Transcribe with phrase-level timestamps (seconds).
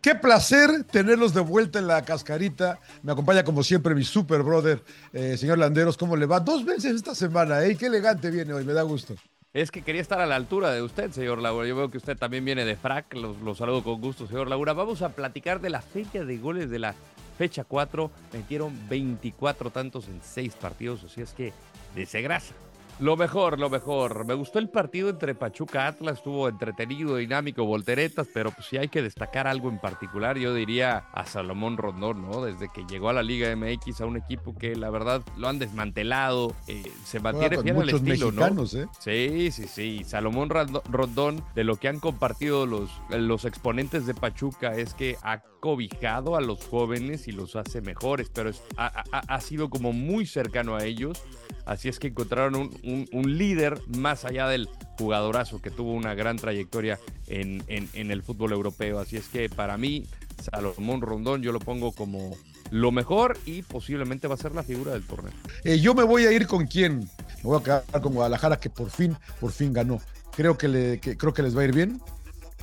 [0.00, 2.78] Qué placer tenerlos de vuelta en la cascarita.
[3.02, 4.82] Me acompaña como siempre mi super brother,
[5.12, 5.98] eh, señor Landeros.
[5.98, 6.40] ¿Cómo le va?
[6.40, 7.76] Dos veces esta semana, ¿eh?
[7.76, 9.14] Qué elegante viene hoy, me da gusto.
[9.52, 11.68] Es que quería estar a la altura de usted, señor Laura.
[11.68, 13.12] Yo veo que usted también viene de frac.
[13.14, 14.72] Los, saludo con gusto, señor Laura.
[14.72, 16.94] Vamos a platicar de la fecha de goles de la
[17.36, 18.10] fecha 4.
[18.32, 21.52] Metieron 24 tantos en 6 partidos, así es que
[21.94, 22.54] desegrasa.
[23.00, 24.26] Lo mejor, lo mejor.
[24.26, 28.88] Me gustó el partido entre Pachuca Atlas, estuvo entretenido, dinámico, volteretas, pero pues si hay
[28.88, 32.44] que destacar algo en particular, yo diría a Salomón Rondón, ¿no?
[32.44, 35.58] Desde que llegó a la Liga MX a un equipo que la verdad lo han
[35.58, 38.64] desmantelado, eh, se mantiene fiel al estilo, ¿no?
[38.64, 38.86] ¿eh?
[38.98, 40.04] Sí, sí, sí.
[40.04, 45.40] Salomón Rondón, de lo que han compartido los, los exponentes de Pachuca, es que ha
[45.60, 50.84] cobijado a los jóvenes y los hace mejores, pero ha sido como muy cercano a
[50.84, 51.22] ellos
[51.70, 52.70] Así es que encontraron un,
[53.12, 54.68] líder más allá del
[54.98, 57.62] jugadorazo que tuvo una gran trayectoria en,
[57.94, 58.98] el fútbol europeo.
[58.98, 60.06] Así es que para mí,
[60.42, 62.36] Salomón Rondón, yo lo pongo como
[62.70, 65.32] lo mejor y posiblemente va a ser la figura del torneo.
[65.64, 67.00] Eh, yo me voy a ir con quién.
[67.38, 70.00] Me voy a quedar con Guadalajara, que por fin, por fin ganó.
[70.36, 72.00] Creo que, creo que les va a ir bien.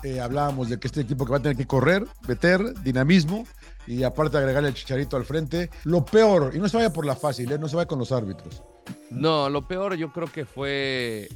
[0.03, 3.45] Eh, hablábamos de que este equipo que va a tener que correr, meter, dinamismo
[3.87, 5.69] y aparte agregarle el chicharito al frente.
[5.85, 7.57] Lo peor, y no se vaya por la fácil, ¿eh?
[7.57, 8.63] no se vaya con los árbitros.
[9.09, 11.29] No, lo peor yo creo que fue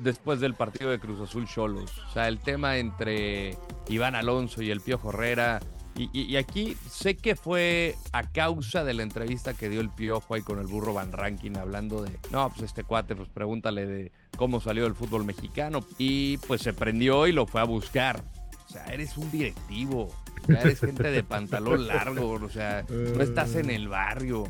[0.00, 1.90] después del partido de Cruz Azul Cholos.
[2.08, 3.56] O sea, el tema entre
[3.88, 5.60] Iván Alonso y el Piojo Herrera.
[5.96, 10.40] Y, aquí sé que fue a causa de la entrevista que dio el Piojo ahí
[10.40, 14.62] con el burro Van Ranking hablando de, no, pues este cuate, pues pregúntale de cómo
[14.62, 15.84] salió el fútbol mexicano.
[15.98, 18.24] Y pues se prendió y lo fue a buscar.
[18.66, 20.08] O sea, eres un directivo,
[20.48, 24.44] eres gente de pantalón largo, o sea, no estás en el barrio.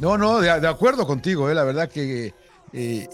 [0.00, 2.32] No, no, de, acuerdo contigo, eh, la verdad que
[2.72, 3.08] eh,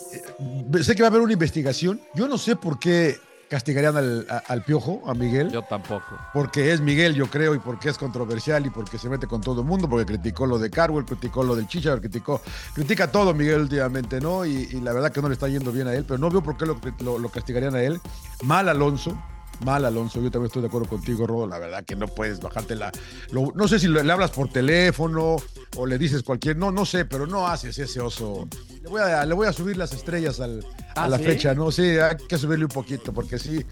[0.83, 2.01] sé que va a haber una investigación.
[2.15, 5.51] Yo no sé por qué castigarían al, piojo, a Miguel.
[5.51, 6.17] Yo tampoco.
[6.33, 9.63] Porque es Miguel, yo creo, y porque es controversial y porque se mete con todo
[9.63, 12.41] el mundo, porque criticó lo de Carwell, criticó lo del Chicha, criticó,
[12.73, 14.45] critica todo Miguel últimamente, ¿no?
[14.47, 16.57] Y, la verdad que no le está yendo bien a él, pero no veo por
[16.57, 18.01] qué lo, lo castigarían a él.
[18.45, 19.17] Mal Alonso,
[19.65, 20.21] mal, Alonso.
[20.21, 21.47] Yo también estoy de acuerdo contigo, Rodo.
[21.47, 22.93] La verdad que no puedes bajarte la.
[23.33, 25.37] no sé si le, hablas por teléfono
[25.77, 26.57] o le dices cualquier.
[26.57, 28.49] No, no sé, pero no haces ese oso.
[28.83, 30.49] Le voy a, le voy a subir las estrellas a
[30.95, 31.71] ¿Ah, la fecha, ¿no?
[31.71, 33.65] Sí, hay que subirle un poquito, porque sí.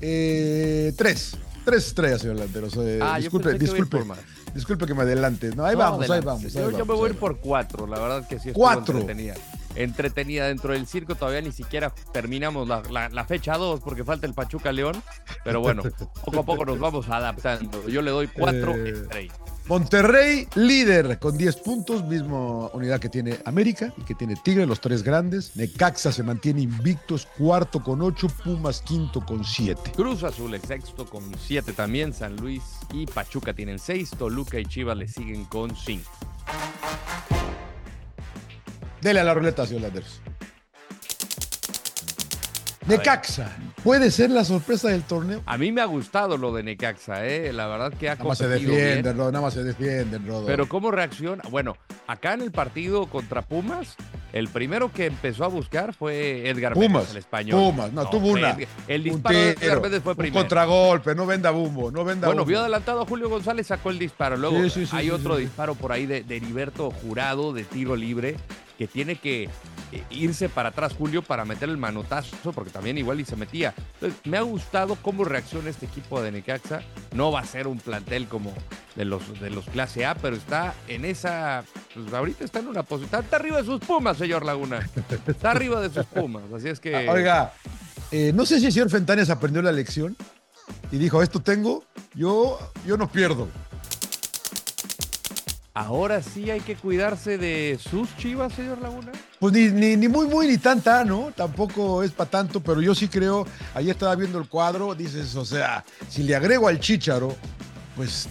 [0.00, 1.36] Eh, tres.
[1.64, 2.78] Tres estrellas, señor Landeros.
[3.02, 4.02] ah, disculpe, disculpe.
[4.54, 5.50] Disculpe que me adelante.
[5.54, 6.52] No, ahí vamos, ahí vamos.
[6.52, 8.50] yo, me voy a ir por cuatro, la verdad que sí.
[8.52, 8.98] Cuatro.
[8.98, 9.34] Entretenida.
[9.82, 11.14] Entretenida dentro del circo.
[11.14, 15.02] Todavía ni siquiera terminamos la, fecha dos porque falta el Pachuca León.
[15.44, 15.82] Pero bueno,
[16.24, 17.86] poco a poco nos vamos adaptando.
[17.88, 19.36] Yo le doy cuatro eh, estrellas.
[19.70, 24.80] Monterrey líder con 10 puntos, misma unidad que tiene América y que tiene Tigre, los
[24.80, 25.54] tres grandes.
[25.54, 29.92] Necaxa se mantiene invictos, cuarto con 8, Pumas quinto con 7.
[29.94, 34.66] Cruz Azul es sexto con 7 también, San Luis y Pachuca tienen 6, Toluca y
[34.66, 36.10] Chivas le siguen con 5.
[39.00, 40.20] Dele a la ruleta, señor Landers.
[42.86, 45.42] Necaxa, ¿puede ser la sorpresa del torneo?
[45.46, 47.52] A mí me ha gustado lo de Necaxa, ¿eh?
[47.52, 50.46] la verdad que ha Nada más se defienden, Rodo, nada más se defienden, Rodo.
[50.46, 51.44] Pero ¿cómo reacciona?
[51.50, 51.76] Bueno,
[52.08, 53.96] acá en el partido contra Pumas,
[54.32, 57.60] el primero que empezó a buscar fue Edgar Pumas, el español.
[57.60, 58.56] Pumas, no, tuvo una.
[58.88, 60.40] El, disparo de Edgar Méndez fue primero.
[60.40, 64.00] Un contragolpe, no venda bumbo, no venda Bueno, vio adelantado a Julio González, sacó el
[64.00, 64.36] disparo.
[64.36, 64.58] Luego
[64.92, 68.36] hay otro disparo por ahí de, de Heriberto Jurado de tiro libre
[68.80, 69.42] que tiene que
[69.92, 73.74] eh, irse para atrás Julio para meter el manotazo, porque también igual y se metía.
[74.24, 76.80] Me ha gustado cómo reacciona este equipo de Necaxa.
[77.14, 78.54] No va a ser un plantel como
[78.96, 81.62] de los, de los clase A, pero está en esa.
[81.92, 83.22] Pues ahorita está en una posición.
[83.22, 84.88] Está arriba de sus pumas, señor Laguna.
[85.26, 86.44] Está arriba de sus pumas.
[86.50, 87.06] Así es que.
[87.06, 87.52] Ah, oiga,
[88.10, 90.16] eh, no sé si el señor Fentanes aprendió la lección
[90.90, 93.46] y dijo: Esto tengo, yo, yo no pierdo.
[95.72, 99.12] Ahora sí hay que cuidarse de sus chivas, señor Laguna.
[99.38, 101.32] Pues ni, ni, muy, muy, ni tanta, ¿no?
[101.36, 105.44] Tampoco es para tanto, pero yo sí creo, ayer estaba viendo el cuadro, dices, o
[105.44, 107.36] sea, si le agrego al Chicharo,
[107.94, 108.28] pues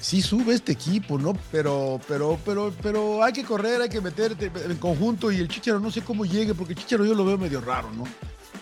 [0.00, 1.34] sí sube este equipo, ¿no?
[1.52, 5.78] Pero, pero, pero, pero hay que correr, hay que meterte en conjunto y el Chicharo
[5.78, 8.02] no sé cómo llegue, porque el Chicharo yo lo veo medio raro, ¿no?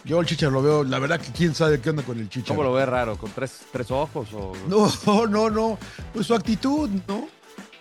[0.04, 2.56] Yo el Chicharo lo veo, la verdad que quién sabe qué onda con el Chicharo.
[2.56, 3.16] ¿Cómo lo ve raro?
[3.16, 4.52] ¿Con tres, tres ojos o...?
[4.68, 5.78] No, no, no.
[6.12, 7.26] Pues su actitud, ¿no?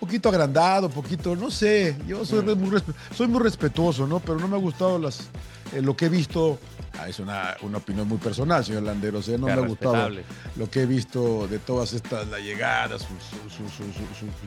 [0.01, 2.81] Poquito agrandado, poquito, no sé, yo soy muy,
[3.15, 4.19] soy muy respetuoso, ¿no?
[4.19, 5.29] Pero no me ha gustado las,
[5.73, 6.57] eh, lo que he visto,
[6.99, 9.37] ah, es una, opinión muy personal, señor Landeros, ¿eh?
[9.37, 10.09] no me ha gustado
[10.55, 13.07] lo que he visto de todas estas, la llegada, sus,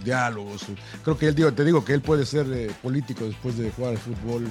[0.04, 0.66] diálogos,
[1.02, 3.92] creo que él, digo, te digo que él puede ser eh, político después de jugar
[3.92, 4.48] al fútbol,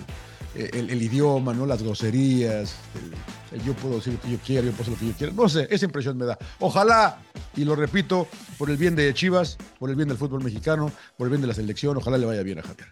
[0.55, 1.65] el, idioma, ¿no?
[1.65, 2.75] Las groserías,
[3.51, 5.33] el, yo puedo decir lo que yo quiero, yo puedo hacer lo que yo quiero,
[5.33, 6.37] no sé, esa impresión me da.
[6.59, 7.17] Ojalá
[7.55, 8.27] Y lo repito,
[8.57, 11.47] por el bien de Chivas, por el bien del fútbol mexicano, por el bien de
[11.47, 12.87] la selección, ojalá le vaya bien a Javier.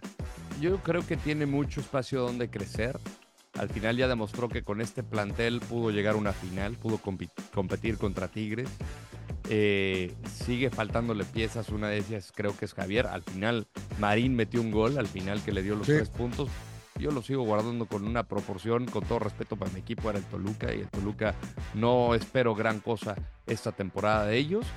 [0.59, 2.99] Yo creo que tiene mucho espacio donde crecer.
[3.57, 7.97] Al final ya demostró que con este plantel pudo llegar a una final, pudo competir
[7.97, 8.69] contra Tigres.
[9.49, 10.13] Eh,
[10.45, 13.07] sigue faltándole piezas, una de ellas creo que es Javier.
[13.07, 13.67] Al final
[13.99, 16.49] Marín metió un gol, al final que le dio los tres puntos.
[17.01, 20.25] Yo lo sigo guardando con una proporción, con todo respeto para mi equipo, era el
[20.25, 21.33] Toluca y el Toluca
[21.73, 23.15] no espero gran cosa
[23.47, 24.67] esta temporada de ellos.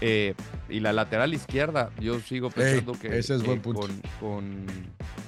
[0.00, 0.34] Eh,
[0.68, 3.88] y la lateral izquierda, yo sigo pensando que, ese es buen punto.
[4.20, 4.64] Con,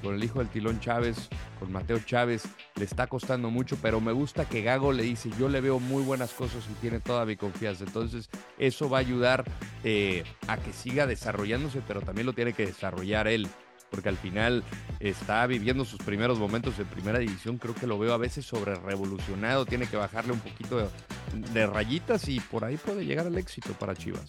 [0.00, 1.28] con, el hijo del Tilón Chávez,
[1.58, 2.44] con Mateo Chávez,
[2.76, 6.04] le está costando mucho, pero me gusta que Gago le dice, yo le veo muy
[6.04, 7.82] buenas cosas y tiene toda mi confianza.
[7.82, 9.44] Entonces, eso va a ayudar
[9.82, 13.48] eh, a que siga desarrollándose, pero también lo tiene que desarrollar él
[13.94, 14.64] porque al final
[14.98, 17.58] está viviendo sus primeros momentos en primera división.
[17.58, 20.90] Creo que lo veo a veces sobre revolucionado, tiene que bajarle un poquito
[21.52, 24.26] de, rayitas y por ahí puede llegar al éxito para Chivas.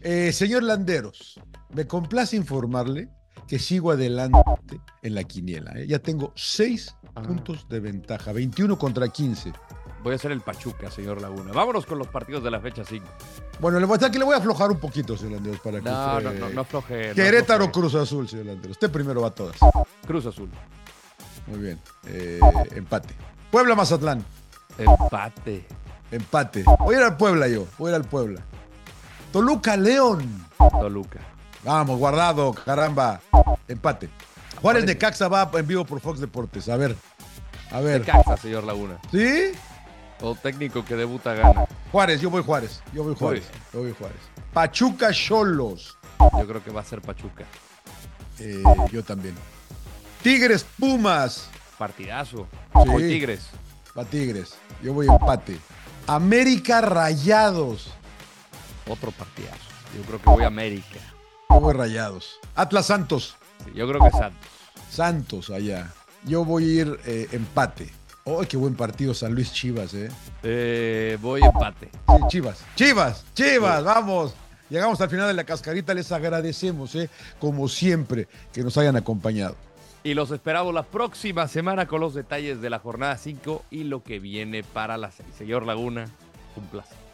[0.00, 1.40] Eh, señor Landeros,
[1.74, 3.08] me complace informarle
[3.48, 4.38] que sigo adelante
[5.02, 5.72] en la quiniela.
[5.74, 5.88] ¿eh?
[5.88, 7.22] Ya tengo seis ah.
[7.22, 9.52] puntos de ventaja, 21 contra 15.
[10.06, 11.50] Voy a ser el Pachuca, señor Laguna.
[11.52, 13.04] Vámonos con los partidos de la fecha 5.
[13.58, 15.90] Bueno, le voy a, que le voy a aflojar un poquito, señor Landeros, para que
[15.90, 17.10] no, no, no, no afloje.
[17.12, 18.76] Querétaro Cruz Azul, señor Landeros.
[18.76, 19.56] Usted primero va a todas.
[20.06, 20.48] Cruz Azul.
[21.48, 21.80] Muy bien.
[22.06, 22.38] Eh,
[22.76, 23.16] empate.
[23.50, 24.24] Puebla Mazatlán.
[24.78, 25.66] Empate.
[26.12, 26.64] Empate.
[26.78, 27.66] Voy a ir al Puebla yo.
[27.76, 28.42] Voy a ir al Puebla.
[29.32, 30.46] Toluca León.
[30.56, 31.18] Toluca.
[31.64, 33.20] Vamos, guardado, caramba.
[33.66, 34.08] Empate.
[34.62, 36.68] Juárez de Caxa va en vivo por Fox Deportes.
[36.68, 36.94] A ver.
[37.72, 38.04] A ver.
[38.04, 39.00] Caxa, señor Laguna.
[39.10, 39.50] ¿Sí?
[40.20, 41.66] O técnico que debuta gana.
[41.92, 42.82] Juárez, yo voy Juárez.
[42.92, 43.44] Yo voy Juárez.
[43.72, 44.20] Yo voy Juárez.
[44.52, 45.96] Pachuca Cholos.
[46.18, 47.44] Yo creo que va a ser Pachuca.
[48.38, 49.34] Eh, yo también.
[50.22, 51.48] Tigres Pumas.
[51.78, 52.46] Partidazo.
[52.84, 52.96] Sí.
[52.96, 53.48] Tigres.
[53.96, 54.54] Va Tigres.
[54.82, 55.58] Yo voy empate.
[56.06, 57.92] América Rayados.
[58.88, 59.56] Otro partidazo.
[59.96, 61.00] Yo creo que voy a América.
[61.50, 62.38] Yo voy Rayados.
[62.54, 63.36] Atlas Santos.
[63.74, 64.48] yo creo que Santos.
[64.90, 65.92] Santos allá.
[66.24, 67.92] Yo voy a ir eh, empate.
[68.28, 70.08] ¡Oh, qué buen partido San Luis Chivas, eh!
[70.42, 71.90] eh voy empate.
[72.08, 72.64] Sí, Chivas.
[72.74, 74.34] Chivas, Chivas, vamos.
[74.68, 77.08] Llegamos al final de la cascarita, les agradecemos, ¿eh?
[77.38, 79.54] como siempre, que nos hayan acompañado.
[80.02, 84.02] Y los esperamos la próxima semana con los detalles de la jornada 5 y lo
[84.02, 85.28] que viene para la 6.
[85.38, 86.08] Señor Laguna,
[86.56, 87.05] un placer.